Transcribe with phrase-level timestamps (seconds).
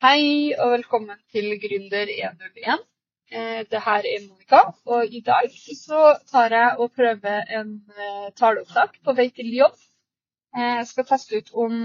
[0.00, 2.84] Hei og velkommen til Gründer 101.
[3.36, 4.60] Eh, det her er Monica,
[4.94, 7.74] og i dag så tar jeg og prøver en
[8.06, 9.76] eh, taleopptak på vei til jobb.
[10.56, 11.76] Eh, jeg skal teste ut om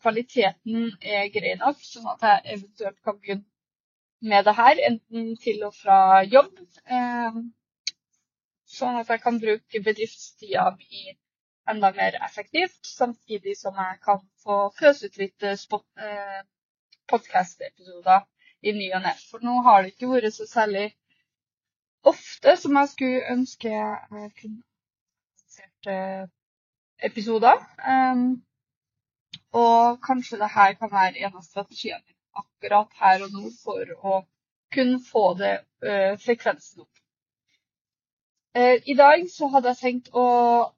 [0.00, 5.62] kvaliteten er grei nok, sånn at jeg eventuelt kan begynne med det her, enten til
[5.68, 6.64] og fra jobb.
[8.80, 11.18] Sånn at jeg kan bruke bedriftstida mi
[11.68, 15.90] enda mer effektivt, samtidig som jeg kan få føse ut litt spot,
[17.10, 18.24] podkast-episoder
[18.62, 19.14] i ny og ne.
[19.30, 20.88] For nå har det ikke vært så særlig
[22.06, 24.62] ofte som jeg skulle ønske jeg kunne
[25.86, 26.28] eh,
[27.08, 27.58] episoder.
[27.94, 28.42] Um,
[29.52, 33.94] og kanskje det her kan være en av strategiene mine akkurat her og nå for
[34.04, 34.20] å
[34.74, 35.54] kunne få det
[35.86, 37.00] uh, frekvensen opp.
[38.58, 40.26] Uh, I dag så hadde jeg tenkt å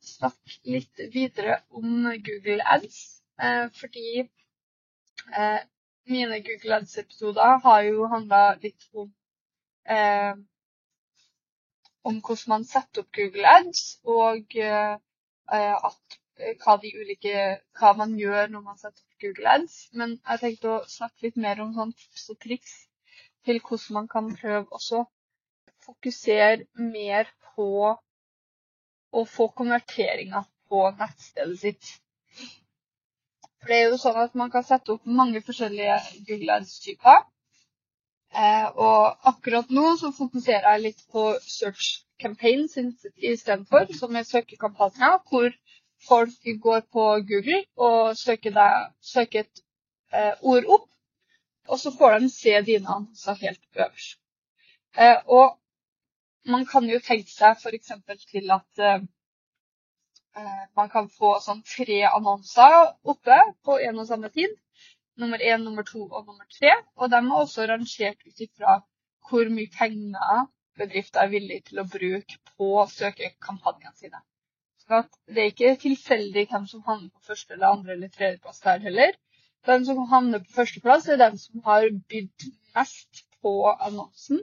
[0.05, 3.01] snakke litt videre om Google Ads,
[3.43, 4.25] uh, fordi
[6.11, 9.11] mine Google Ads-episoder har jo handla litt om
[9.97, 10.35] eh,
[12.03, 14.97] om hvordan man setter opp Google Ads, og eh,
[15.57, 17.47] at, eh, hva, ulike,
[17.79, 19.79] hva man gjør når man setter opp Google Ads.
[19.93, 22.77] Men jeg tenkte å snakke litt mer om sånn tips og triks
[23.47, 25.05] til hvordan man kan prøve også
[25.85, 27.69] fokusere mer på
[29.11, 31.95] å få konverteringer på nettstedet sitt.
[33.61, 35.97] For det er jo sånn at man kan sette opp mange forskjellige
[36.29, 37.25] Google Ads-typer.
[38.31, 41.91] Eh, og akkurat nå så fokuserer jeg litt på search
[42.23, 45.51] campaigns istedenfor, som er søkekampanjer, hvor
[46.07, 49.63] folk går på Google og søker, deg, søker et
[50.15, 50.89] eh, ord opp,
[51.69, 54.21] og så får de se dine annonser helt øverst.
[54.97, 55.59] Eh, og
[56.49, 57.93] man kan jo tenke seg f.eks.
[58.31, 59.01] til at Eh,
[60.77, 62.77] man kan få sånn tre annonser
[63.13, 64.53] oppe på en og samme tid.
[65.21, 66.73] Nummer én, nummer to og nummer tre.
[66.97, 68.81] Og de er også rangert ut ifra
[69.29, 70.47] hvor mye penger
[70.81, 74.23] bedrifter er villige til å bruke på å søke kampanjene sine.
[74.85, 78.81] Så det er ikke tilfeldig hvem som havner på første eller andre eller tredjeplass der
[78.87, 79.19] heller.
[79.67, 84.41] Den som havner på førsteplass, er den som har bydd mest på annonsen.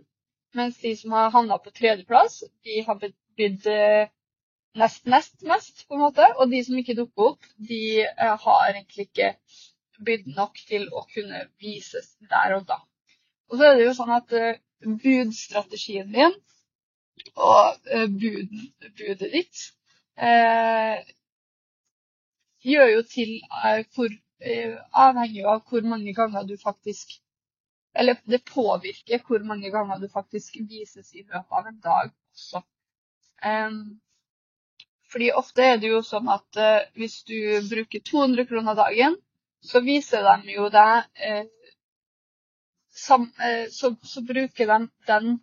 [0.55, 4.13] Mens de som har havna på tredjeplass, de har bydd eh,
[4.79, 6.27] nest, nest mest, på en måte.
[6.37, 9.33] Og de som ikke dukker opp, de eh, har egentlig ikke
[10.05, 12.79] bydd nok til å kunne vises der og da.
[13.49, 14.59] Og så er det jo sånn at uh,
[15.03, 16.35] budstrategien din
[17.33, 18.67] og uh, buden,
[18.99, 19.61] budet ditt
[20.21, 20.99] uh,
[22.67, 23.37] gjør jo til
[23.95, 27.15] hvor Avhengig av hvor mange ganger du faktisk
[27.97, 32.61] Eller det påvirker hvor mange ganger du faktisk vises i løpet av en dag også.
[33.41, 33.79] Um,
[35.11, 37.37] fordi ofte er det jo sånn at uh, hvis du
[37.69, 39.17] bruker 200 kroner dagen,
[39.63, 41.45] så viser de jo deg uh,
[43.03, 44.79] sam, uh, så, så, bruker de
[45.09, 45.37] den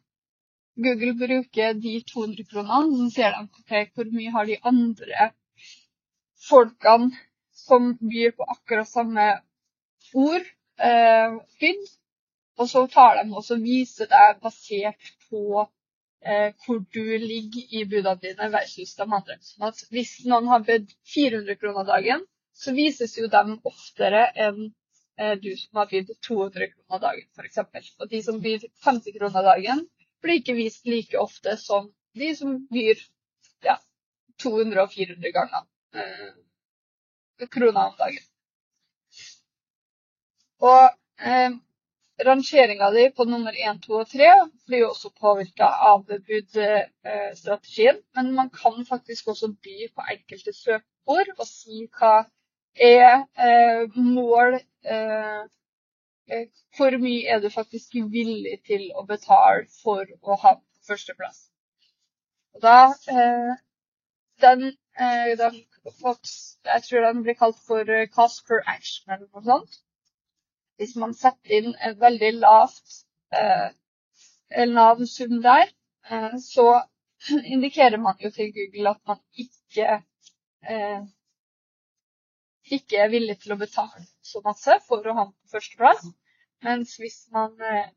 [0.85, 5.31] Google bruker de 200 kronene, så ser de okay, hvor mye har de andre
[6.49, 7.13] folkene
[7.65, 9.29] som byr på akkurat samme
[10.19, 10.49] ord,
[11.61, 11.85] bydd.
[12.59, 15.71] Og så tar de også viser deg basert på eh,
[16.25, 19.37] hvor du ligger i budene dine versus de andre.
[19.45, 22.25] Sånn at hvis noen har bedt 400 kroner dagen,
[22.55, 24.61] så vises jo dem oftere enn
[25.19, 27.91] eh, du som har bydd 200 kroner dagen, f.eks.
[28.01, 29.85] Og de som byr 50 kroner dagen,
[30.25, 33.01] blir ikke vist like ofte som de som byr
[33.67, 33.77] ja,
[34.43, 35.67] 200 og 400 ganger
[35.99, 38.25] eh, kroner om dagen.
[40.65, 40.85] Og
[41.21, 41.51] eh,
[42.23, 44.29] Rangeringa di på nummer én, to og tre
[44.69, 47.99] blir jo også påvirka av budstrategien.
[48.15, 52.13] Men man kan faktisk også by på enkelte søkeord og si hva
[52.89, 54.55] er eh, mål
[54.85, 55.43] eh,
[56.31, 60.55] eh, Hvor mye er du faktisk villig til å betale for å ha
[60.87, 61.49] førsteplass?
[62.55, 62.79] Og da
[63.11, 63.55] eh,
[64.47, 64.71] den,
[65.01, 69.83] eh, den, Jeg tror den blir kalt for eh, cost per action eller noe sånt
[70.79, 73.01] hvis man setter inn en veldig lavt,
[73.39, 75.71] eh, lav sum der,
[76.11, 76.67] eh, så
[77.55, 80.01] indikerer man jo til Google at man ikke,
[80.71, 81.03] eh,
[82.79, 86.07] ikke er villig til å betale så masse for å ha den på førsteplass.
[86.65, 87.91] Mens hvis man eh,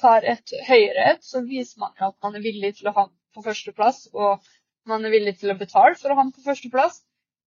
[0.00, 3.16] tar et høyere et, så viser man at man er villig til å ha den
[3.34, 4.44] på førsteplass, og
[4.86, 7.00] man er villig til å betale for å ha den på førsteplass.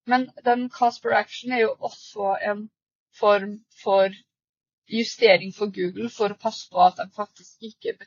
[0.07, 2.67] Men den cost per action er jo også en
[3.19, 4.13] form for
[4.87, 7.97] justering for Google for å passe på at de faktisk ikke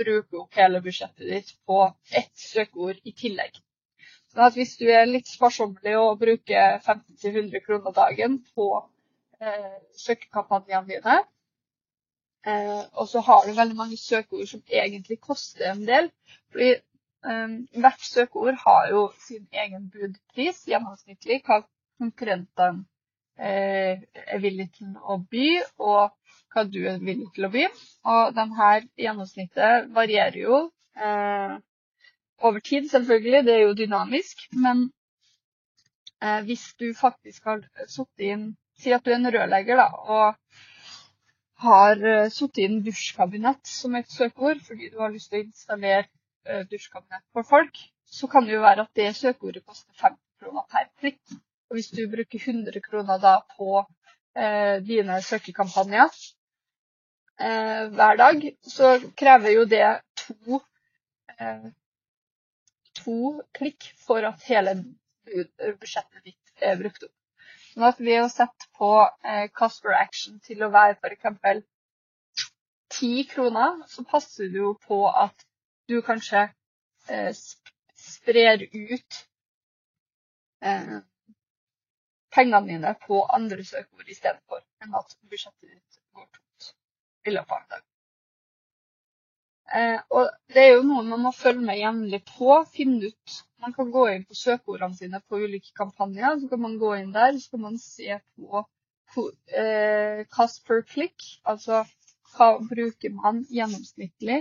[0.00, 3.58] bruker opp hele budsjettet ditt på ett søkeord i tillegg.
[4.30, 8.68] Så at hvis du er litt sparsommelig og bruker 50-100 kroner dagen på
[9.42, 11.16] eh, søkekampanjene dine,
[12.46, 16.10] Eh, og så har du veldig mange søkeord som egentlig koster en del.
[16.52, 17.50] Fordi eh,
[17.82, 21.60] hvert søkeord har jo sin egen budpris gjennomsnittlig, hva
[22.00, 22.86] konkurrentene
[23.38, 25.48] er villig til å by,
[25.78, 26.12] og
[26.52, 27.66] hva du er villig til å by.
[28.14, 30.62] Og denne gjennomsnittet varierer jo
[30.96, 31.54] eh,
[32.42, 33.44] over tid, selvfølgelig.
[33.46, 34.46] Det er jo dynamisk.
[34.52, 34.88] Men
[36.22, 38.50] eh, hvis du faktisk har sittet inn
[38.80, 40.36] Si at du er en rørlegger da, og
[41.64, 46.06] har uh, sittet inn dusjkabinett som et søkeord fordi du har lyst til å installere
[46.48, 47.76] uh, dusjkabinett for folk,
[48.08, 51.20] så kan det jo være at det søkeordet koster 50 kroner per klikk.
[51.70, 53.84] Og hvis du bruker 100 kroner da på
[54.36, 56.20] eh, dine søkekampanjer
[57.40, 59.86] hver dag, så krever jo det
[60.20, 60.58] to,
[62.98, 63.14] to
[63.56, 64.74] klikk for at hele
[65.24, 67.16] budsjettet ditt er brukt opp.
[67.70, 68.90] Sånn at ved å sette på
[69.24, 71.62] eh, cost action til å være f.eks.
[72.90, 75.46] 10 kroner, så passer du jo på at
[75.88, 76.48] du kanskje
[77.08, 77.30] eh,
[77.94, 79.20] sprer ut
[80.66, 80.98] eh,
[82.34, 86.72] pengene dine på andre søkeord istedenfor enn at budsjettet ditt går tomt
[87.26, 87.86] i løpet av en dag.
[89.70, 92.54] Eh, og det er jo noe man må følge med jevnlig på.
[92.74, 96.38] finne ut Man kan gå inn på søkeordene sine på ulike kampanjer.
[96.40, 98.62] Så kan man gå inn der så kan man se på
[99.52, 101.26] eh, cost per click.
[101.44, 101.84] Altså
[102.32, 104.40] hva bruker man gjennomsnittlig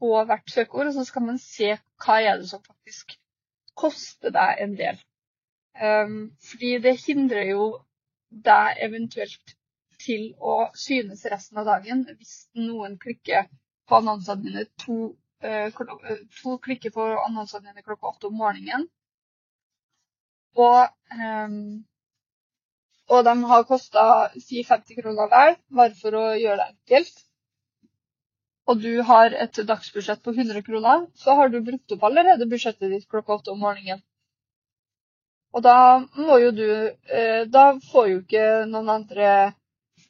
[0.00, 0.90] på hvert søkeord.
[0.90, 3.18] Og så skal man se hva er det som faktisk
[3.76, 5.04] koster deg en del.
[5.76, 7.64] Um, fordi det hindrer jo
[8.30, 9.56] deg eventuelt
[10.00, 13.48] til å synes resten av dagen hvis noen klikker
[13.88, 15.68] på annonsene dine to, eh,
[16.40, 18.88] to klikker på annonsene dine klokka åtte om morgenen.
[20.56, 21.84] Og, um,
[23.12, 24.04] og de har kosta
[24.40, 27.22] si 50 kroner hver, bare for å gjøre det enkelt.
[28.66, 32.90] Og du har et dagsbudsjett på 100 kroner, så har du brukt opp allerede budsjettet
[32.90, 34.02] ditt klokka åtte om morgenen.
[35.56, 35.76] Og da
[36.20, 36.66] må jo du
[37.52, 39.30] Da får jo ikke noen andre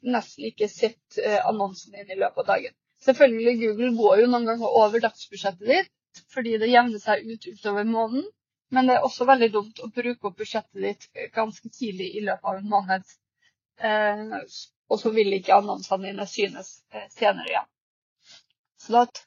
[0.06, 2.74] nesten ikke sett annonsen din i løpet av dagen.
[3.06, 5.92] Selvfølgelig, Google går jo noen ganger over dagsbudsjettet ditt
[6.32, 8.26] fordi det jevner seg ut utover måneden.
[8.74, 12.50] Men det er også veldig dumt å bruke opp budsjettet ditt ganske tidlig i løpet
[12.50, 13.04] av en måned.
[13.78, 14.22] Eh,
[14.90, 17.68] og så vil ikke annonsene dine synes eh, senere igjen.
[18.82, 19.22] Så at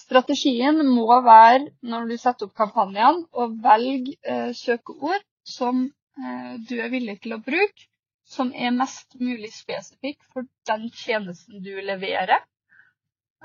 [0.00, 5.84] strategien må være, når du setter opp kampanjene, å velge eh, søkeord som
[6.18, 7.88] eh, du er villig til å bruke,
[8.30, 12.44] som er mest mulig spesifikk for den tjenesten du leverer.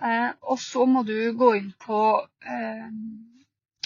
[0.01, 2.01] Eh, og så må du gå inn på
[2.45, 2.91] eh,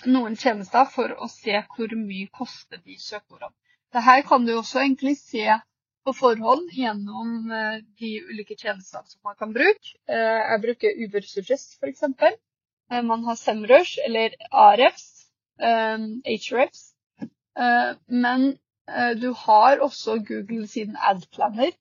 [0.09, 3.55] noen tjenester for å se hvor mye koster de søkeordene.
[3.93, 5.47] Dette kan du også egentlig se
[6.05, 9.95] på forhånd gjennom de ulike tjenestene som man kan bruke.
[10.05, 12.05] Jeg bruker UberSuggest f.eks.
[13.09, 15.09] Man har Semrush eller Arefs,
[15.57, 16.88] Hrefs.
[18.07, 18.45] Men
[19.21, 21.73] du har også Google sin adplanner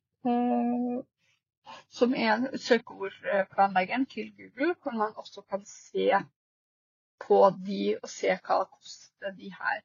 [1.90, 6.10] som er søkeordplanleggeren til Google, hvor man også kan se
[7.26, 9.80] på de og se hva det koster de her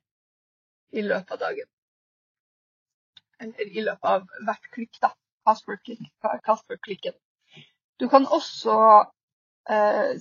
[0.93, 1.69] i løpet av dagen.
[3.39, 5.11] Eller i løpet av hvert klikk, da.
[5.45, 7.15] Kasper-klikken.
[7.99, 8.75] Du kan også
[9.69, 10.13] eh,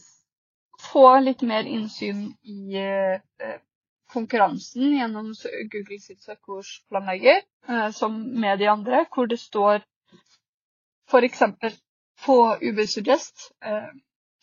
[0.82, 3.60] få litt mer innsyn i eh,
[4.12, 5.32] konkurransen gjennom
[5.72, 9.82] Google sitt søkeordsplanlegger, eh, som med de andre, hvor det står
[11.10, 11.42] f.eks.
[12.24, 13.88] på Ubersuggest, eh,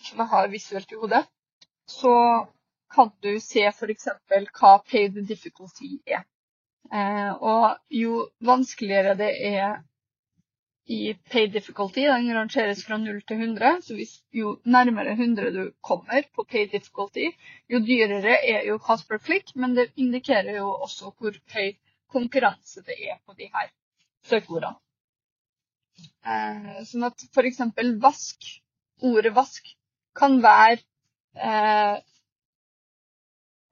[0.04, 1.24] som jeg har visuelt i hodet,
[1.90, 2.16] så
[2.94, 4.08] kan du se f.eks.
[4.60, 6.26] hva paid difficulty er.
[6.94, 9.82] Eh, og jo vanskeligere det er
[10.90, 15.72] i paid difficulty, den rangeres fra 0 til 100, så hvis jo nærmere 100 du
[15.86, 17.28] kommer på paid difficulty,
[17.70, 21.76] jo dyrere er jo cost per click, men det indikerer jo også hvor høy
[22.10, 23.70] konkurranse det er på de her
[24.26, 24.76] søkeordene.
[26.26, 27.62] Eh, sånn at f.eks.
[28.02, 28.52] vask,
[29.06, 29.70] ordet vask,
[30.18, 30.82] kan være
[31.38, 31.98] eh,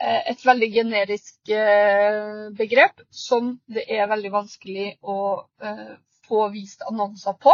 [0.05, 5.17] et veldig generisk eh, begrep som det er veldig vanskelig å
[6.27, 7.53] eh, få vist annonser på.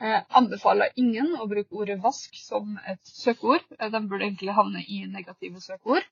[0.00, 3.64] Eh, anbefaler ingen å bruke ordet vask som et søkeord.
[3.78, 6.06] Eh, de burde egentlig havne i negative søkeord.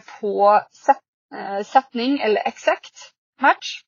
[0.00, 1.02] Få set,
[1.68, 3.10] setning eller exact
[3.42, 3.82] match.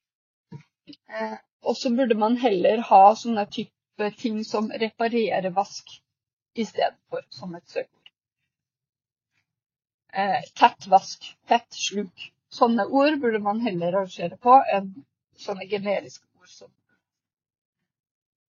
[1.64, 5.97] Og så burde man heller ha sånne type ting som reparere vask
[6.54, 8.12] i stedet for som et søkeord.
[10.12, 12.28] Eh, tett vask, tett sluk.
[12.52, 14.92] Sånne ord burde man heller rangere på enn
[15.38, 16.27] sånne generiske
[16.67, 16.75] ord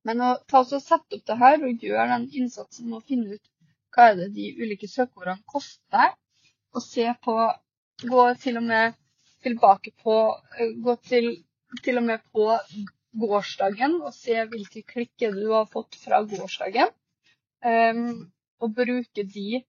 [0.07, 3.07] Men å ta oss og sette opp det her og gjøre den innsatsen med å
[3.11, 3.49] finne ut
[3.95, 6.13] hva er det de ulike søkeordene koster,
[6.75, 7.35] og se på
[7.99, 8.93] Gå til og med
[9.43, 10.13] tilbake på
[10.85, 11.25] Gå til,
[11.83, 12.45] til og med på
[13.19, 16.93] gårsdagen og se hvilke klikker du har fått fra gårsdagen.
[17.65, 18.29] Um,
[18.63, 19.63] og bruke de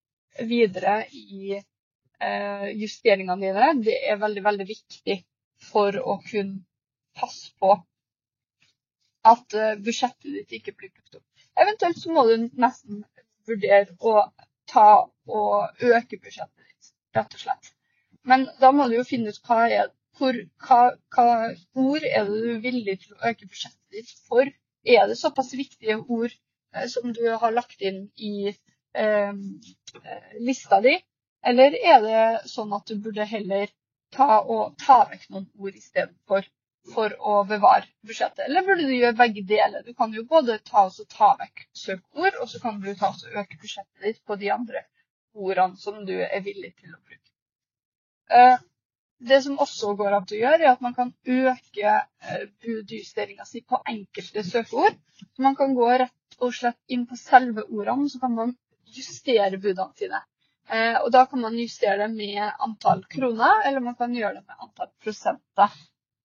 [0.47, 3.71] videre i uh, justeringene dine.
[3.83, 5.17] Det er veldig, veldig viktig
[5.71, 6.63] for å kunne
[7.19, 7.75] passe på
[9.27, 11.27] at uh, budsjettet ditt ikke blir brukt opp.
[11.61, 13.05] Eventuelt så må du nesten
[13.49, 14.25] vurdere å
[14.71, 14.89] ta
[15.31, 17.73] og øke budsjettet ditt, rett og slett.
[18.23, 20.37] Men da må du jo finne ut hva er hvor,
[20.67, 20.81] hva,
[21.15, 21.27] hva,
[21.81, 24.49] ord er det du er villig til å øke budsjettet ditt for?
[24.85, 26.33] Er det såpass viktige ord
[26.75, 29.33] eh, som du har lagt inn i eh,
[30.41, 30.97] lista di?
[31.41, 33.73] Eller er det sånn at du burde heller
[34.12, 36.49] ta, og, ta vekk noen ord istedenfor
[36.95, 38.47] for å bevare budsjettet?
[38.47, 39.85] Eller burde du gjøre begge deler?
[39.87, 43.37] Du kan jo både ta, og ta vekk søkeord, og så kan du ta og
[43.43, 44.85] øke budsjettet ditt på de andre
[45.35, 47.31] ordene som du er villig til å bruke.
[48.31, 48.57] Eh,
[49.21, 53.61] det som også går an å gjøre, er at man kan øke eh, budjusteringa si
[53.61, 54.97] på enkelte søkeord.
[55.21, 58.57] Så man kan gå rett og slett inn på selve ordene, så kan man
[58.91, 60.23] justere budene sine.
[60.71, 64.47] Eh, og da kan man justere det med antall kroner, eller man kan gjøre det
[64.47, 65.77] med antall prosenter.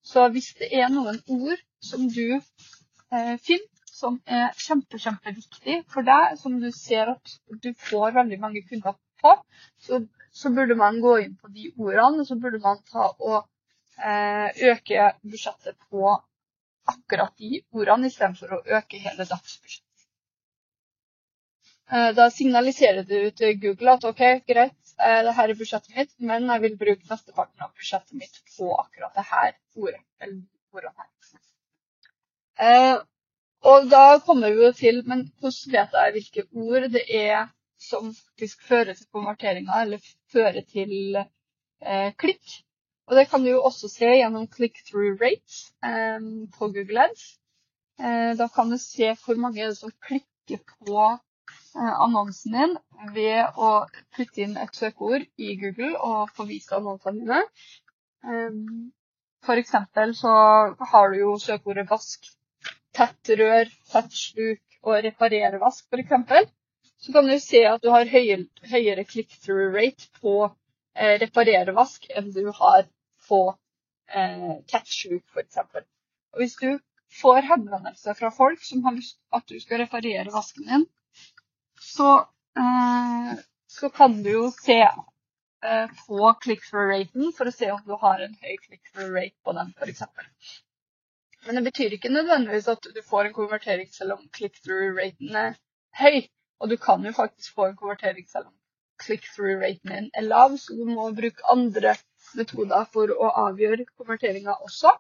[0.06, 6.04] Så hvis det er noen ord som du eh, finner som er kjempe, kjempeviktig for
[6.04, 9.32] deg, som du ser at du får veldig mange kunder på,
[9.80, 10.02] så
[10.36, 13.38] så burde man gå inn på de ordene, og så burde man ta og
[14.04, 16.10] eh, øke budsjettet på
[16.92, 20.04] akkurat de ordene, istedenfor å øke hele dagsbudsjettet.
[21.88, 26.46] Eh, da signaliserer du til Google at OK, greit, det her er budsjettet mitt, men
[26.48, 30.04] jeg vil bruke mesteparten av budsjettet mitt på akkurat det her ordet.
[30.22, 30.42] eller
[30.76, 31.10] ordet her.
[32.60, 32.98] Eh,
[33.68, 37.48] og da kommer vi jo til Men hvordan vet jeg hvilke ord det er
[37.80, 40.00] som faktisk fører til konverteringer, eller
[40.32, 42.62] fører til eh, klikk.
[43.08, 46.22] Og det kan du jo også se gjennom click-through rate eh,
[46.56, 47.26] på Google Ads.
[48.00, 51.20] Eh, da kan du se hvor mange som klikker på eh,
[51.76, 52.76] annonsen din
[53.16, 53.72] ved å
[54.16, 57.42] putte inn et søkeord i Google og få vist annonsene dine.
[58.26, 58.62] F.eks.
[59.46, 60.36] for eksempel så
[60.92, 62.30] har du jo søkeordet vask,
[62.96, 66.48] tett rør, tett sluk og reparere vask, eksempel
[66.98, 70.36] så kan du se at du har høyere, click-through rate på
[70.96, 72.88] eh, reparere vask enn du har
[73.28, 73.42] på
[74.10, 75.60] eh, catch-sjuk, f.eks.
[76.34, 76.80] Og hvis du
[77.22, 80.88] får henvendelser fra folk som har lyst at du skal reparere vasken din,
[81.82, 82.10] så,
[82.58, 83.34] eh,
[83.68, 88.38] så kan du jo se eh, på click-through-raten for å se om du har en
[88.42, 90.04] høy click-through-rate på den, f.eks.
[91.46, 95.58] Men det betyr ikke nødvendigvis at du får en konvertering selv om click-through-raten er
[96.00, 96.26] høy.
[96.64, 98.56] Og du kan jo faktisk få en konvertering selv om
[99.04, 101.96] click-through-raten din er lav, så du må bruke andre
[102.36, 104.94] metoder for å avgjøre konverteringa også,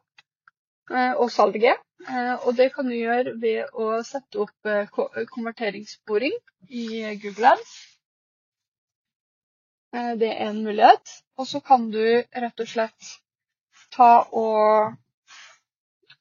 [0.91, 1.81] og salget.
[2.05, 4.89] Eh, og det kan du gjøre ved å sette opp eh,
[5.33, 6.35] konverteringssporing
[6.69, 6.85] i
[7.23, 7.75] Google Ads.
[10.19, 11.13] Det er en mulighet.
[11.39, 13.15] Og så kan du rett og slett
[13.95, 14.93] ta og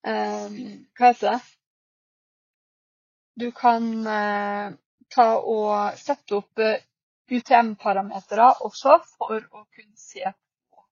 [0.05, 1.39] Hva heter det?
[3.41, 3.89] Du kan
[5.15, 6.83] ta og sette opp eh,
[7.31, 10.83] UTM-parametere også for å kunne se på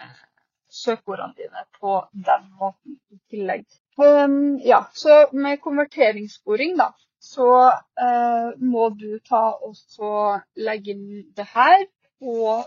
[0.00, 0.24] eh,
[0.68, 3.64] søkeordene dine på den måten i tillegg.
[3.98, 11.48] Um, ja, så med konverteringssporing, da, så uh, må du ta og legge inn det
[11.54, 11.86] her
[12.20, 12.60] på,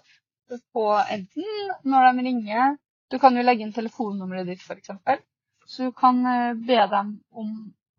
[0.74, 2.80] på, enten når de ringer
[3.12, 4.92] Du kan jo legge inn telefonnummeret ditt, f.eks.
[5.68, 7.50] Så du kan uh, be dem om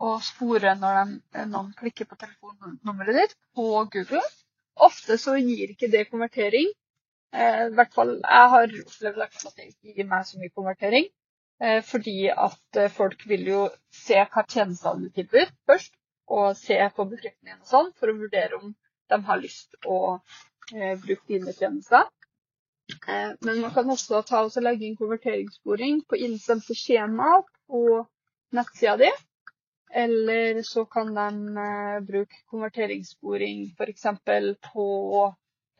[0.03, 4.23] å spore når de, noen klikker på telefonnummeret ditt på Google.
[4.83, 6.73] Ofte så gir ikke det konvertering.
[7.33, 11.09] Eh, hvert fall jeg har opplevd at det ikke gir meg så mye konvertering.
[11.63, 13.61] Eh, fordi at eh, folk vil jo
[13.95, 15.95] se hva tjenestene du tilbyr først,
[16.33, 18.75] og se på bedriften og sånn, for å vurdere om
[19.13, 19.99] de har lyst å
[20.75, 22.09] eh, bruke dine tjenester.
[23.09, 27.37] Eh, men man kan også ta og legge inn konverteringssporing på innsendte skjema
[27.71, 27.83] på
[28.59, 29.11] nettsida di.
[30.03, 31.29] Eller så kan de
[31.67, 34.07] eh, bruke konverteringssporing f.eks.
[34.73, 34.87] på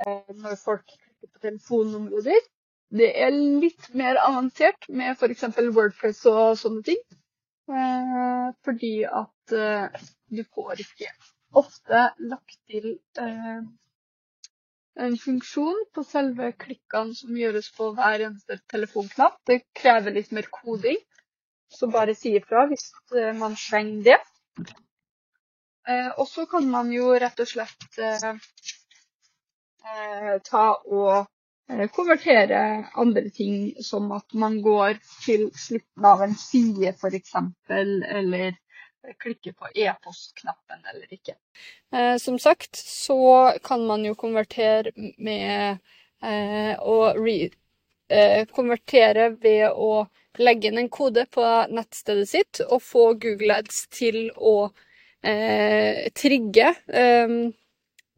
[0.07, 2.41] eh, når folk klikker på telefonområder.
[2.93, 5.45] Det er litt mer avansert med f.eks.
[5.73, 6.99] Wordpress og sånne ting.
[7.71, 11.09] Eh, fordi at eh, du får ikke
[11.57, 13.63] ofte lagt til eh,
[15.01, 19.39] en funksjon på selve klikkene som gjøres på hver eneste telefonknapp.
[19.47, 21.01] Det krever litt mer koding.
[21.73, 22.91] Så bare si ifra hvis
[23.39, 24.19] man trenger det.
[26.21, 27.97] Og så kan man jo rett og slett
[30.47, 31.27] ta og
[31.71, 32.63] eh, konvertere
[32.99, 37.35] andre ting, som at man går til slutten av en side f.eks.,
[37.71, 38.53] eller
[39.19, 41.35] klikker på e-postknappen eller ikke.
[41.95, 45.79] Eh, som sagt så kan man jo konvertere med
[46.23, 47.37] eh, å re
[48.09, 50.07] eh, konvertere ved å
[50.39, 54.71] legge inn en kode på nettstedet sitt og få Google Ads til å
[55.21, 56.73] eh, trigge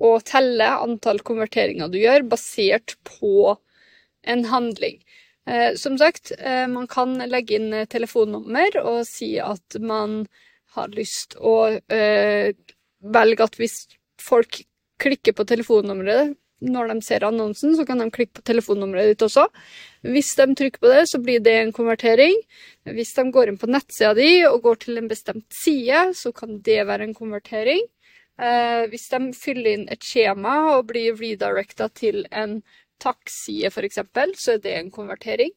[0.02, 3.54] og telle antall konverteringer du gjør, basert på
[4.26, 4.98] en handling.
[5.46, 10.24] Eh, som sagt, eh, man kan legge inn telefonnummer og si at man
[10.74, 12.54] har lyst å eh,
[13.04, 13.84] velge at hvis
[14.22, 14.62] folk
[15.02, 16.34] klikker på telefonnummeret
[16.64, 19.46] når de ser annonsen, så kan de klikke på telefonnummeret ditt også.
[20.06, 22.38] Hvis de trykker på det, så blir det en konvertering.
[22.88, 26.62] Hvis de går inn på nettsida di og går til en bestemt side, så kan
[26.64, 27.84] det være en konvertering.
[28.34, 32.62] Eh, hvis de fyller inn et skjema og blir redirecta til en
[33.02, 34.00] takkside f.eks.,
[34.40, 35.52] så er det en konvertering.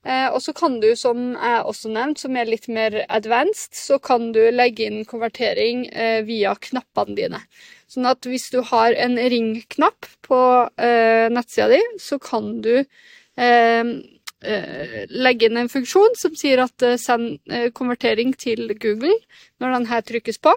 [0.00, 3.98] Eh, og så kan du, som jeg også nevnte, som er litt mer advanced, så
[4.00, 7.42] kan du legge inn konvertering eh, via knappene dine.
[7.90, 10.40] Sånn at hvis du har en ring-knapp på
[10.80, 13.92] eh, nettsida di, så kan du eh,
[14.40, 17.42] eh, legge inn en funksjon som sier at eh, send
[17.76, 19.18] konvertering til Google
[19.60, 20.56] når den her trykkes på.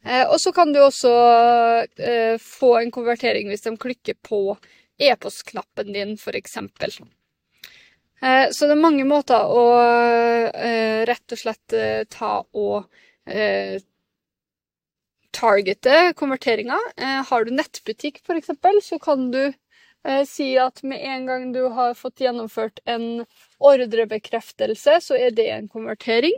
[0.00, 1.10] Og så kan du også
[2.40, 4.56] få en konvertering hvis de klikker på
[5.00, 6.56] e-postknappen din, f.eks.
[8.20, 9.64] Eh, så det er mange måter å
[10.52, 12.90] eh, rett og slett eh, ta og
[15.30, 16.74] targete konverteringa.
[17.28, 18.48] Har du nettbutikk f.eks.,
[18.82, 19.52] så kan du
[20.26, 23.22] si at med en gang du har fått gjennomført en
[23.62, 26.34] ordrebekreftelse, så er det en konvertering.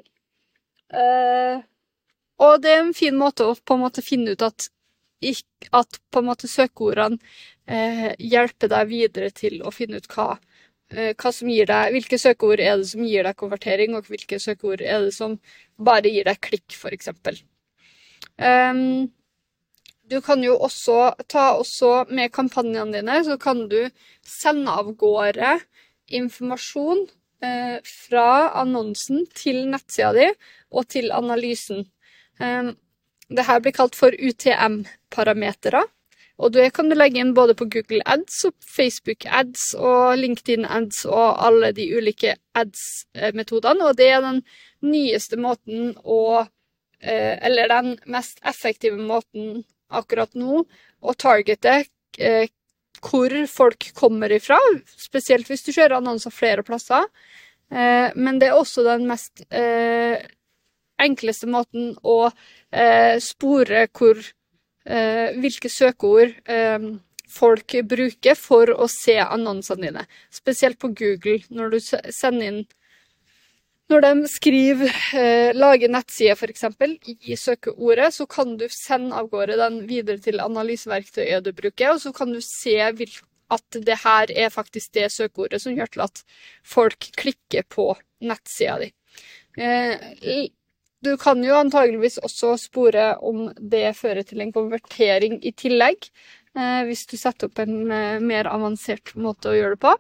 [2.41, 4.69] Og det er en fin måte å på en måte finne ut at,
[5.73, 7.19] at på en måte søkeordene
[8.19, 10.33] hjelper deg videre til å finne ut hva
[10.93, 14.39] Eh, hva som gir deg, hvilke søkeord er det som gir deg konvertering, og hvilke
[14.43, 15.39] søkeord er det som
[15.81, 17.09] bare gir deg klikk, f.eks.
[17.09, 17.39] Um,
[18.45, 18.83] ehm,
[20.13, 23.81] du kan jo også ta også med kampanjene dine, så kan du
[24.27, 25.55] sende av gårde
[26.13, 27.07] informasjon
[27.41, 28.29] eh, fra
[28.61, 30.29] annonsen til nettsida di
[30.77, 31.87] og til analysen.
[32.43, 32.75] Um,
[33.33, 35.85] det her blir kalt for UTM-parametere.
[36.43, 40.65] Og det kan du legge inn både på Google Ads og Facebook Ads og LinkedIn
[40.67, 43.91] Ads og alle de ulike ads-metodene.
[43.91, 44.41] Og det er den
[44.83, 50.65] nyeste måten å eh, Eller den mest effektive måten akkurat nå
[51.03, 51.85] å targete
[52.19, 52.49] eh,
[53.03, 57.09] hvor folk kommer ifra, spesielt hvis du kjører annonser flere plasser.
[57.71, 59.45] Eh, men det er også den mest
[61.05, 62.31] enkleste måten å
[63.23, 64.19] spore hvor
[64.85, 66.93] eh, hvilke søkeord eh,
[67.33, 70.07] folk bruker for å se annonsene dine.
[70.33, 72.65] Spesielt på Google, når du sender inn
[73.91, 76.63] Når de skriver eh, 'lager nettside', f.eks.,
[77.29, 82.01] i søkeordet, så kan du sende av gårde den videre til analyseverktøyet du bruker, og
[82.01, 86.23] så kan du se at det her er faktisk det søkeordet som gjør til at
[86.65, 87.91] folk klikker på
[88.25, 88.89] nettsida di.
[89.61, 90.49] Eh,
[91.03, 96.07] du kan jo antageligvis også spore om det fører til en konvertering i tillegg,
[96.55, 99.95] eh, hvis du setter opp en eh, mer avansert måte å gjøre det på.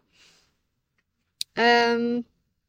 [1.59, 2.05] Eh,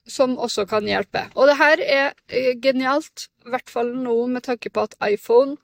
[0.10, 1.30] som også kan hjelpe.
[1.40, 5.56] Og det her er genialt, i hvert fall nå med tanke på at iPhone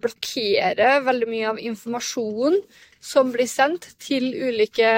[0.00, 2.56] blokkerer veldig mye av informasjonen
[3.04, 4.88] som blir sendt til ulike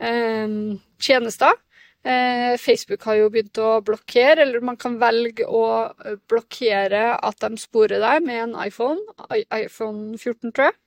[0.00, 1.60] tjenester.
[2.00, 7.42] Eh, Facebook har jo begynt å blokkere, eller man kan velge å eh, blokkere at
[7.44, 9.00] de sporer deg med en iPhone.
[9.52, 10.78] iPhone 14, tror jeg.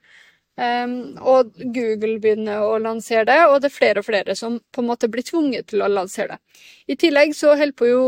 [0.54, 4.84] Um, og Google begynner å lansere det, og det er flere og flere som på
[4.84, 6.60] en måte blir tvunget til å lansere det.
[6.93, 8.04] I tillegg så holder jo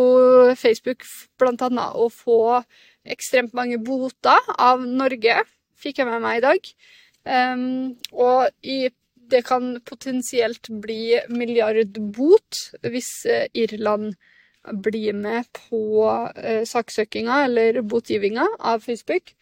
[0.54, 1.02] Facebook
[1.41, 2.62] annet å få
[3.02, 5.39] ekstremt mange boter av Norge,
[5.82, 6.70] fikk jeg med meg i dag.
[7.26, 8.91] Um, og i
[9.31, 14.15] det kan potensielt bli milliardbot hvis eh, Irland
[14.85, 15.81] blir med på
[16.35, 19.35] eh, saksøkinga eller botgivinga av Facebook.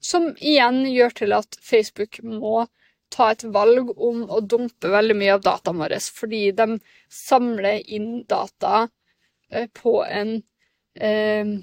[0.00, 2.66] Som igjen gjør til at Facebook må
[3.12, 6.78] ta et valg om å dumpe veldig mye av dataen vår, fordi de
[7.12, 8.86] samler inn data
[9.50, 10.36] eh, på en
[10.98, 11.56] eh,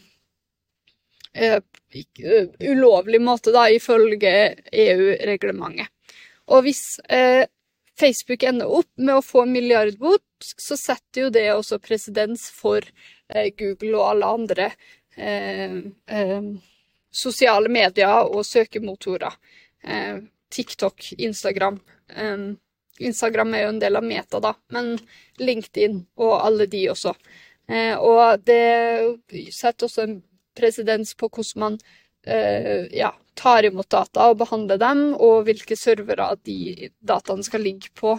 [2.74, 4.34] ulovlig måte, da, ifølge
[4.72, 5.90] EU-reglementet.
[6.52, 7.46] Og hvis eh,
[8.00, 10.26] Facebook ender opp med å få milliardbot,
[10.58, 14.70] så setter jo det også presedens for eh, Google og alle andre
[15.16, 15.78] eh,
[16.08, 16.48] eh,
[17.14, 19.36] sosiale medier og søkemotorer.
[20.54, 21.76] TikTok, Instagram.
[23.04, 24.94] Instagram er jo en del av Meta, da, men
[25.42, 27.12] LinkedIn og alle de også.
[28.00, 30.16] Og det setter også en
[30.56, 31.78] presedens på hvordan man
[32.26, 37.94] eh, ja, tar imot data og behandler dem, og hvilke servere de dataene skal ligge
[37.98, 38.18] på.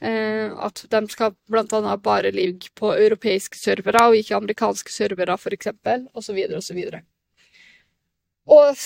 [0.00, 1.96] Eh, at de skal bl.a.
[1.96, 5.72] bare ligge på europeiske servere og ikke amerikanske servere, f.eks.,
[6.14, 6.82] osv., osv.
[8.48, 8.78] Og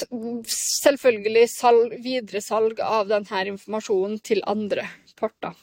[0.50, 5.54] selvfølgelig salg, videresalg av denne informasjonen til andre parter.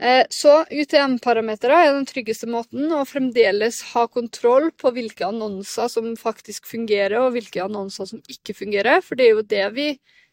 [0.00, 6.14] Eh, så UTM-parametere er den tryggeste måten å fremdeles ha kontroll på hvilke annonser som
[6.16, 9.88] faktisk fungerer, og hvilke annonser som ikke fungerer, for det er jo det vi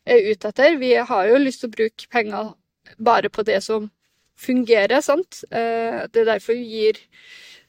[0.07, 0.77] er ute etter.
[0.79, 2.53] Vi har jo lyst til å bruke penger
[2.95, 3.89] bare på det som
[4.39, 5.43] fungerer, sant.
[5.51, 7.01] Eh, det er derfor vi gir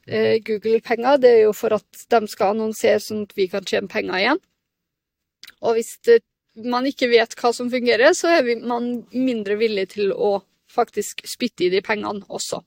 [0.06, 1.18] eh, Google penger.
[1.18, 4.42] Det er jo for at de skal annonsere sånn at vi kan tjene penger igjen.
[5.66, 5.96] Og hvis
[6.62, 10.36] man ikke vet hva som fungerer, så er man mindre villig til å
[10.72, 12.62] faktisk spytte i de pengene også.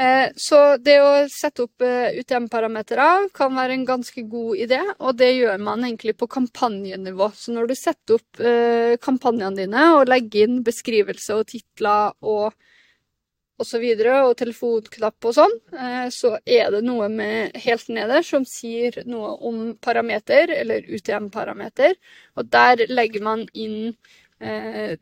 [0.00, 5.18] Eh, så det å sette opp eh, UTM-parametere kan være en ganske god idé, og
[5.18, 7.28] det gjør man egentlig på kampanjenivå.
[7.36, 12.52] Så når du setter opp eh, kampanjene dine og legger inn beskrivelse og titler og
[13.60, 15.52] og så videre, og telefonknapp og sånn,
[16.16, 21.92] så er det noe med helt nederst som sier noe om parameter, eller UTM-parameter,
[22.40, 23.92] og der legger man inn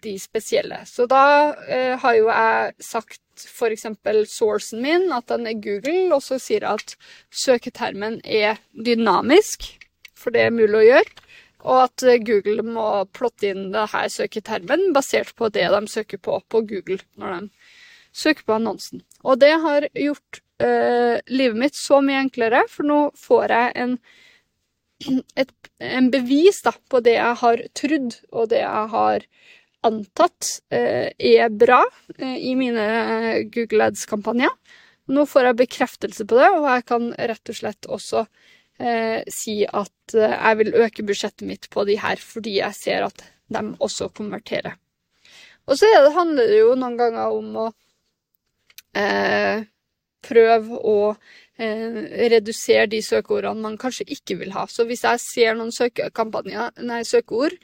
[0.03, 0.81] de spesielle.
[0.87, 3.87] Så da eh, har jo jeg sagt f.eks.
[4.33, 6.97] sourcen min, at den er Google, og så sier jeg at
[7.31, 9.71] søketermen er dynamisk,
[10.19, 11.27] for det er mulig å gjøre.
[11.67, 16.41] Og at eh, Google må plotte inn denne søketermen basert på det de søker på
[16.49, 17.49] på Google når de
[18.13, 19.03] søker på annonsen.
[19.23, 23.99] Og det har gjort eh, livet mitt så mye enklere, for nå får jeg en
[25.39, 29.27] et, en bevis da, på det jeg har trodd, og det jeg har
[29.87, 31.85] antatt eh, er bra
[32.19, 32.85] eh, i mine
[33.55, 34.53] Google Ads-kampanjer.
[35.09, 38.25] Nå får jeg bekreftelse på det, og jeg kan rett og slett også
[38.83, 43.07] eh, si at eh, jeg vil øke budsjettet mitt på de her, fordi jeg ser
[43.07, 44.77] at de også konverterer.
[45.69, 47.69] Og så handler det jo noen ganger om å
[50.25, 51.99] prøve å eh,
[52.33, 54.67] redusere de søkeordene man kanskje ikke vil ha.
[54.71, 57.55] Så hvis jeg ser noen nei, søkeord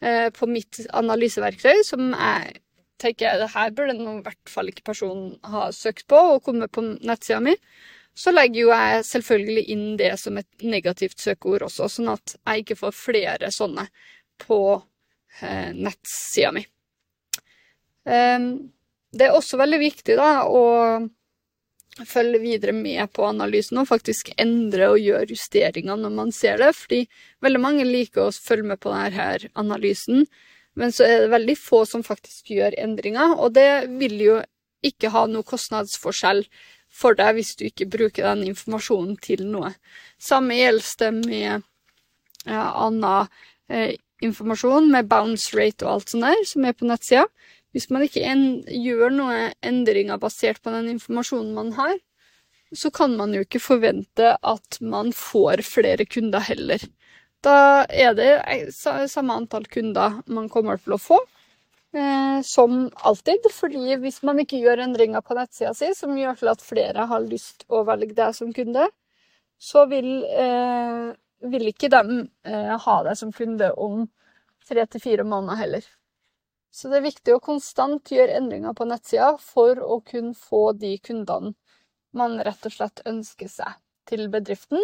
[0.00, 2.60] eh, på mitt analyseverktøy som jeg
[3.02, 6.84] tenker det her burde i hvert fall ikke personen ha søkt på og kommet på
[6.84, 7.56] nettsida mi,
[8.14, 12.62] så legger jo jeg selvfølgelig inn det som et negativt søkeord også, sånn at jeg
[12.62, 13.88] ikke får flere sånne
[14.44, 14.60] på
[15.42, 16.62] eh, nettsida mi.
[18.04, 18.48] Um,
[19.14, 20.62] det er også veldig viktig da å
[22.02, 26.72] følge videre med på analysen og faktisk endre og gjøre justeringer når man ser det.
[26.76, 27.04] Fordi
[27.44, 30.26] veldig mange liker å følge med på denne analysen,
[30.74, 33.36] men så er det veldig få som faktisk gjør endringer.
[33.38, 34.40] Og det vil jo
[34.84, 36.44] ikke ha noe kostnadsforskjell
[36.94, 39.72] for deg hvis du ikke bruker den informasjonen til noe.
[40.18, 41.64] Samme gjelder det med
[42.44, 43.30] ja, annen
[43.70, 47.26] eh, informasjon, med bounce rate og alt sånt der, som er på nettsida.
[47.74, 48.22] Hvis man ikke
[48.70, 51.96] gjør noen endringer basert på den informasjonen man har,
[52.74, 56.82] så kan man jo ikke forvente at man får flere kunder heller.
[57.44, 61.18] Da er det samme antall kunder man kommer til å få,
[61.94, 63.50] eh, som alltid.
[63.50, 67.20] fordi hvis man ikke gjør endringer på nettsida si, som gjør til at flere har
[67.20, 68.88] lyst å velge deg som kunde,
[69.58, 74.08] så vil, eh, vil ikke de eh, ha deg som kunde om
[74.66, 75.84] tre til fire måneder heller.
[76.74, 80.96] Så det er viktig å konstant gjøre endringer på nettsida for å kunne få de
[80.98, 81.52] kundene
[82.14, 83.76] man rett og slett ønsker seg
[84.10, 84.82] til bedriften,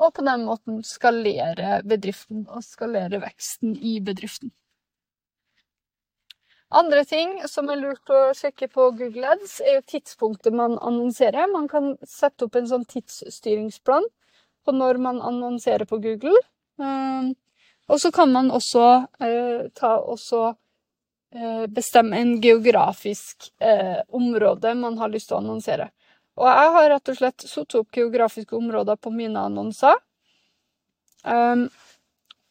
[0.00, 4.52] og på den måten skalere bedriften og skalere veksten i bedriften.
[6.80, 11.50] Andre ting som er lurt å sjekke på Google Ads, er jo tidspunktet man annonserer.
[11.50, 14.06] Man kan sette opp en sånn tidsstyringsplan
[14.64, 16.38] på når man annonserer på Google.
[16.80, 17.34] Ehm,
[17.90, 18.84] og så kan man også
[19.18, 20.52] eh, ta også
[21.70, 25.90] bestemme en geografisk eh, område man har lyst til å annonsere.
[26.40, 29.98] Og jeg har rett og slett satt opp geografiske områder på mine annonser.
[31.22, 31.66] Um,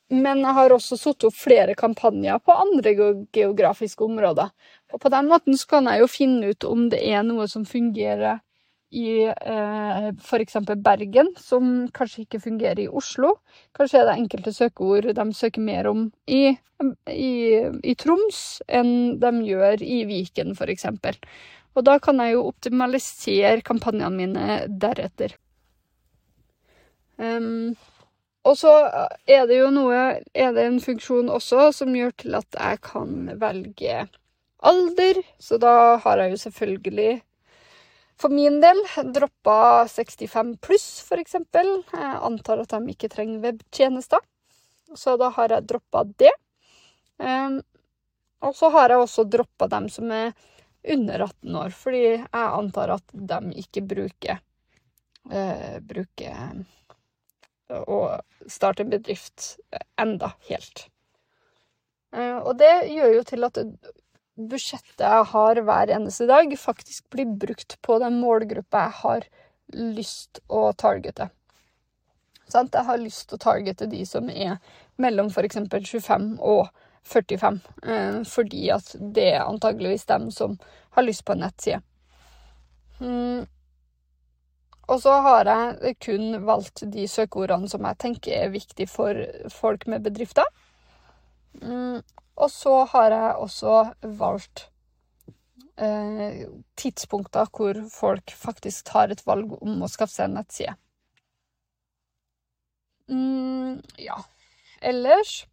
[0.10, 2.94] men jeg har også satt opp flere kampanjer på andre
[3.34, 4.50] geografiske områder.
[4.94, 8.42] Og på den måten kan jeg jo finne ut om det er noe som fungerer
[8.92, 10.58] i eh, f.eks.
[10.82, 13.36] Bergen, som kanskje ikke fungerer i Oslo.
[13.78, 16.56] Kanskje er det enkelte søkeord de søker mer om i,
[17.14, 17.34] i,
[17.84, 20.90] i Troms enn de gjør i Viken, f.eks.
[21.78, 25.38] Og da kan jeg jo optimalisere kampanjene mine deretter.
[27.20, 27.76] Um,
[28.48, 28.72] og så
[29.28, 29.96] er det jo noe
[30.32, 34.06] Er det en funksjon også som gjør til at jeg kan velge
[34.64, 35.20] alder.
[35.40, 37.12] Så da har jeg jo selvfølgelig
[38.20, 38.82] for min del
[39.14, 41.70] droppa 65 pluss, eksempel.
[41.94, 44.24] Jeg antar at de ikke trenger webtjenester.
[44.96, 46.34] Så da har jeg droppa det.
[47.20, 47.60] Um,
[48.44, 50.34] og så har jeg også droppa dem som er
[50.90, 54.40] under 18 år, fordi jeg antar at de ikke bruker
[55.32, 56.62] uh, Bruker
[57.70, 58.00] uh, å
[58.48, 59.58] starte en bedrift
[60.00, 60.88] enda helt.
[62.16, 63.60] Uh, og det gjør jo til at
[64.40, 69.28] budsjettet jeg har hver eneste dag, faktisk blir brukt på den målgruppa jeg har
[69.76, 71.30] lyst å targete.
[72.50, 72.74] Sant?
[72.74, 74.58] Jeg har lyst å targete de som er
[74.98, 75.60] mellom f.eks.
[75.70, 76.70] 25 og
[77.10, 80.58] 45, eh, fordi at det er antageligvis dem som
[80.98, 81.82] har lyst på en nettside.
[83.00, 83.46] Mm.
[84.90, 89.22] Og så har jeg kun valgt de søkeordene som jeg tenker er viktige for
[89.54, 90.48] folk med bedrifter.
[91.62, 92.02] Mm.
[92.40, 93.78] Og så har jeg også
[94.20, 94.70] valgt
[95.76, 96.46] eh,
[96.80, 100.76] tidspunkter hvor folk faktisk tar et valg om å skaffe seg en nettside.
[103.10, 104.22] Mm, ja.
[104.80, 105.44] Ellers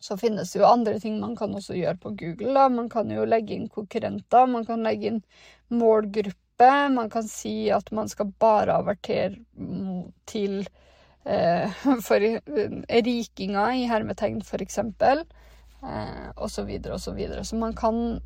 [0.00, 2.54] så finnes det jo andre ting man kan også gjøre på Google.
[2.56, 2.68] Da.
[2.72, 5.20] Man kan jo legge inn konkurrenter, man kan legge inn
[5.68, 6.70] målgruppe.
[6.94, 9.36] Man kan si at man skal bare avertere
[10.28, 10.62] til
[12.06, 15.24] for eh, rikinger, i hermetegn, eksempel.
[15.82, 16.28] Eh,
[16.64, 17.14] videre og så.
[17.44, 18.20] Så man kan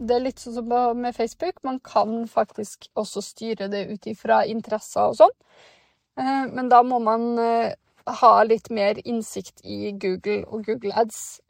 [0.00, 1.58] Det er litt sånn som med Facebook.
[1.62, 5.34] Man kan faktisk også styre det ut ifra interesser og sånn.
[6.16, 7.74] Eh, men da må man eh,
[8.06, 11.42] ha litt mer innsikt i Google og Google Ads.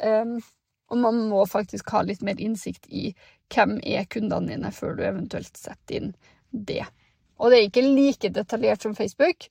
[0.90, 3.12] Og man må faktisk ha litt mer innsikt i
[3.54, 6.12] hvem er kundene dine, før du eventuelt setter inn
[6.50, 6.82] det.
[7.38, 9.46] Og det er ikke like detaljert som Facebook,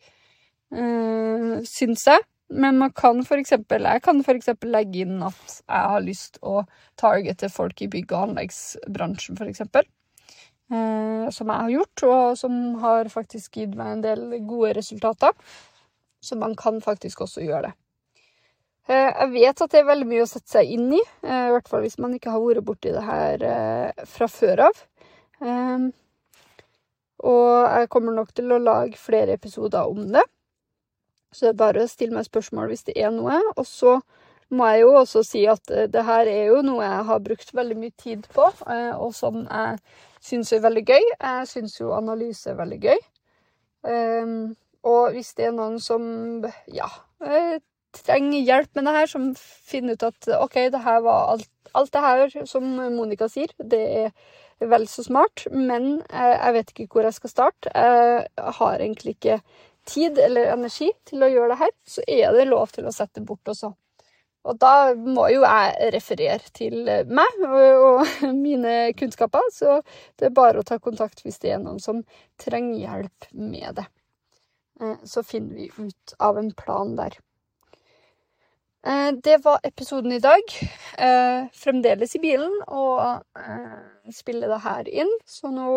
[0.76, 2.26] uh, syns jeg.
[2.50, 4.50] Men man kan for eksempel, jeg kan f.eks.
[4.66, 6.64] legge inn at jeg har lyst å
[6.98, 9.62] targete folk i bygg- og anleggsbransjen, f.eks.
[10.70, 15.38] Uh, som jeg har gjort, og som har faktisk gitt meg en del gode resultater.
[16.22, 17.76] Så man kan faktisk også gjøre det.
[18.90, 21.52] Eh, jeg vet at det er veldig mye å sette seg inn i, eh, i
[21.54, 24.80] hvert fall hvis man ikke har vært borti det her eh, fra før av.
[25.46, 25.92] Ehm,
[27.22, 30.24] og jeg kommer nok til å lage flere episoder om det.
[31.32, 33.38] Så det er bare å stille meg spørsmål hvis det er noe.
[33.56, 34.00] Og så
[34.50, 37.78] må jeg jo også si at det her er jo noe jeg har brukt veldig
[37.78, 38.48] mye tid på,
[38.98, 39.78] og som jeg
[40.26, 41.06] syns er veldig gøy.
[41.14, 43.04] Jeg syns jo analyse er veldig gøy.
[43.86, 46.04] Um, og hvis det er noen som
[46.72, 46.88] ja,
[47.26, 47.60] eh,
[47.96, 51.94] trenger hjelp med det her, som finner ut at OK, det her var alt, alt
[51.94, 54.12] det her som Monica sier, det er
[54.72, 57.74] vel så smart, men eh, jeg vet ikke hvor jeg skal starte.
[57.76, 59.42] Jeg har egentlig ikke
[59.88, 63.24] tid eller energi til å gjøre det her, så er det lov til å sette
[63.26, 63.72] bort også.
[64.48, 68.06] Og da må jo jeg referere til meg og,
[68.46, 69.80] mine kunnskaper, så
[70.20, 72.04] det er bare å ta kontakt hvis det er noen som
[72.40, 73.90] trenger hjelp med det.
[74.82, 77.18] Eh, så finner vi ut av en plan der.
[78.88, 80.56] Eh, det var episoden i dag.
[80.98, 83.26] Eh, fremdeles i bilen og
[84.16, 85.12] spiller det her inn.
[85.28, 85.74] Så nå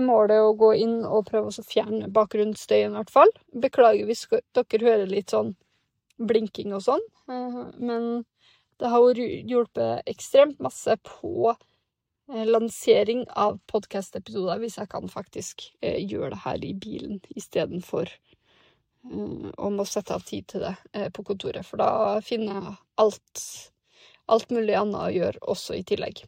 [0.00, 3.32] målet å gå inn og prøve å fjerne bakgrunnsstøyen, i hvert fall.
[3.52, 5.52] Beklager hvis dere hører litt sånn
[6.22, 8.24] blinking og sånn, men
[8.80, 11.52] det har hjulpet ekstremt masse på
[12.30, 18.08] Eh, lansering av podkast-episoder hvis jeg kan faktisk eh, gjøre det her i bilen istedenfor
[18.08, 20.76] eh, å må sette av tid til det
[21.16, 21.66] på kontoret.
[21.66, 23.42] For da finner jeg alt,
[24.32, 26.22] alt mulig annet å gjøre også i tillegg.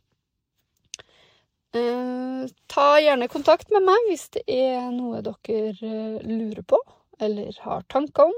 [1.74, 6.78] Eh, ta gjerne kontakt med meg hvis det er noe dere eh, lurer på
[7.24, 8.36] eller har tanker om.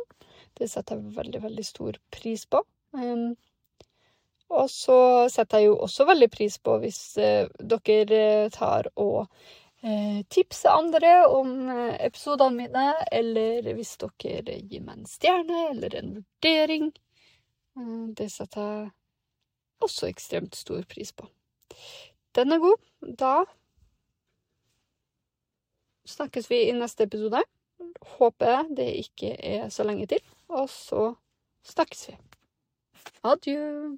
[0.57, 2.63] Det setter jeg veldig, veldig stor pris på.
[4.57, 4.99] Og så
[5.33, 9.29] setter jeg jo også veldig pris på hvis eh, dere tar og
[10.33, 11.69] tipse andre om
[12.03, 16.89] episodene mine, eller hvis dere gir meg en stjerne eller en vurdering.
[18.19, 18.89] Det setter jeg
[19.87, 21.29] også ekstremt stor pris på.
[22.35, 22.77] Den er god.
[23.07, 23.45] Da
[26.07, 27.43] snakkes vi i neste episode.
[28.19, 30.23] Håper det ikke er så lenge til.
[30.49, 31.13] Og så
[31.67, 32.17] snakkes vi.
[33.23, 33.97] Adjø.